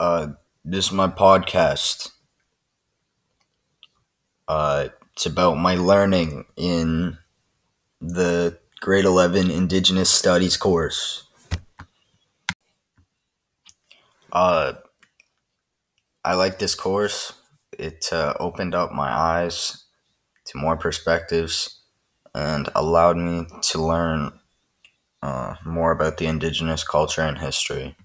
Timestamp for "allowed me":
22.74-23.46